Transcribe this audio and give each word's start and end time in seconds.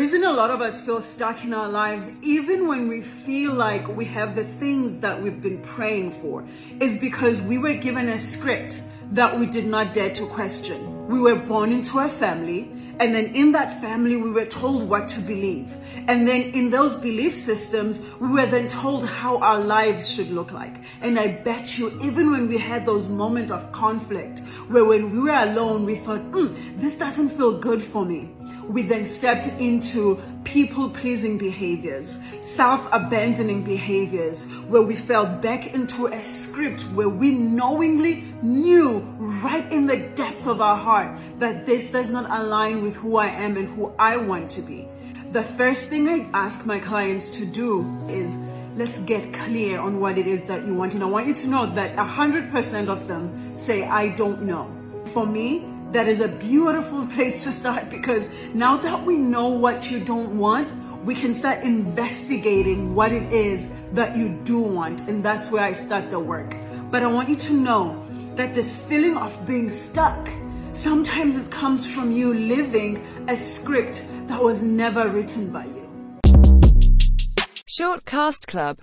reason 0.00 0.24
a 0.24 0.32
lot 0.32 0.50
of 0.50 0.62
us 0.62 0.80
feel 0.80 1.02
stuck 1.02 1.44
in 1.44 1.52
our 1.52 1.68
lives, 1.68 2.10
even 2.22 2.66
when 2.66 2.88
we 2.88 3.02
feel 3.02 3.52
like 3.52 3.86
we 3.86 4.06
have 4.06 4.34
the 4.34 4.44
things 4.44 4.96
that 5.00 5.22
we've 5.22 5.42
been 5.42 5.60
praying 5.60 6.10
for, 6.10 6.42
is 6.80 6.96
because 6.96 7.42
we 7.42 7.58
were 7.58 7.74
given 7.74 8.08
a 8.08 8.18
script 8.18 8.82
that 9.12 9.38
we 9.38 9.44
did 9.44 9.66
not 9.66 9.92
dare 9.92 10.10
to 10.10 10.24
question. 10.28 11.06
We 11.06 11.20
were 11.20 11.36
born 11.36 11.70
into 11.70 11.98
a 11.98 12.08
family, 12.08 12.72
and 12.98 13.14
then 13.14 13.34
in 13.34 13.52
that 13.52 13.78
family, 13.82 14.16
we 14.16 14.30
were 14.30 14.46
told 14.46 14.88
what 14.88 15.06
to 15.08 15.20
believe. 15.20 15.76
And 16.08 16.26
then 16.26 16.44
in 16.60 16.70
those 16.70 16.96
belief 16.96 17.34
systems, 17.34 18.00
we 18.20 18.28
were 18.28 18.46
then 18.46 18.68
told 18.68 19.04
how 19.04 19.36
our 19.40 19.60
lives 19.60 20.08
should 20.08 20.30
look 20.30 20.50
like. 20.50 20.76
And 21.02 21.18
I 21.18 21.26
bet 21.26 21.76
you, 21.76 21.90
even 22.02 22.30
when 22.30 22.48
we 22.48 22.56
had 22.56 22.86
those 22.86 23.10
moments 23.10 23.50
of 23.50 23.70
conflict, 23.72 24.40
where 24.68 24.86
when 24.86 25.10
we 25.10 25.20
were 25.20 25.42
alone, 25.50 25.84
we 25.84 25.96
thought, 25.96 26.22
mm, 26.32 26.80
this 26.80 26.94
doesn't 26.94 27.28
feel 27.28 27.58
good 27.58 27.82
for 27.82 28.06
me 28.06 28.30
we 28.70 28.82
then 28.82 29.04
stepped 29.04 29.48
into 29.58 30.20
people 30.44 30.88
pleasing 30.88 31.36
behaviors, 31.36 32.18
self 32.40 32.88
abandoning 32.92 33.62
behaviors, 33.62 34.44
where 34.68 34.82
we 34.82 34.94
fell 34.94 35.26
back 35.26 35.74
into 35.74 36.06
a 36.06 36.22
script 36.22 36.82
where 36.94 37.08
we 37.08 37.32
knowingly 37.32 38.24
knew 38.42 39.00
right 39.18 39.70
in 39.72 39.86
the 39.86 39.96
depths 40.14 40.46
of 40.46 40.60
our 40.60 40.76
heart 40.76 41.18
that 41.38 41.66
this 41.66 41.90
does 41.90 42.10
not 42.10 42.30
align 42.30 42.82
with 42.82 42.94
who 42.94 43.16
I 43.16 43.26
am 43.26 43.56
and 43.56 43.68
who 43.68 43.92
I 43.98 44.16
want 44.16 44.50
to 44.52 44.62
be. 44.62 44.88
The 45.32 45.42
first 45.42 45.88
thing 45.88 46.08
I 46.08 46.28
ask 46.32 46.64
my 46.64 46.78
clients 46.78 47.28
to 47.30 47.46
do 47.46 47.82
is 48.08 48.38
let's 48.76 48.98
get 48.98 49.32
clear 49.32 49.80
on 49.80 50.00
what 50.00 50.16
it 50.16 50.26
is 50.26 50.44
that 50.44 50.64
you 50.64 50.74
want. 50.74 50.94
And 50.94 51.02
I 51.02 51.06
want 51.06 51.26
you 51.26 51.34
to 51.34 51.48
know 51.48 51.66
that 51.66 51.96
100% 51.96 52.88
of 52.88 53.08
them 53.08 53.56
say, 53.56 53.84
I 53.84 54.08
don't 54.08 54.42
know. 54.42 54.70
For 55.12 55.26
me, 55.26 55.64
that 55.92 56.06
is 56.06 56.20
a 56.20 56.28
beautiful 56.28 57.04
place 57.08 57.42
to 57.42 57.50
start 57.50 57.90
because 57.90 58.28
now 58.54 58.76
that 58.76 59.04
we 59.04 59.16
know 59.16 59.48
what 59.48 59.90
you 59.90 59.98
don't 59.98 60.38
want, 60.38 60.68
we 61.04 61.14
can 61.14 61.34
start 61.34 61.64
investigating 61.64 62.94
what 62.94 63.10
it 63.10 63.32
is 63.32 63.68
that 63.92 64.16
you 64.16 64.28
do 64.44 64.60
want. 64.60 65.00
And 65.08 65.24
that's 65.24 65.50
where 65.50 65.64
I 65.64 65.72
start 65.72 66.10
the 66.10 66.20
work. 66.20 66.54
But 66.90 67.02
I 67.02 67.08
want 67.08 67.28
you 67.28 67.36
to 67.36 67.52
know 67.52 68.06
that 68.36 68.54
this 68.54 68.76
feeling 68.76 69.16
of 69.16 69.46
being 69.46 69.68
stuck, 69.68 70.28
sometimes 70.72 71.36
it 71.36 71.50
comes 71.50 71.84
from 71.84 72.12
you 72.12 72.34
living 72.34 73.04
a 73.28 73.36
script 73.36 74.04
that 74.28 74.40
was 74.40 74.62
never 74.62 75.08
written 75.08 75.50
by 75.50 75.64
you. 75.64 75.80
Short 77.66 78.04
Cast 78.04 78.46
Club 78.46 78.78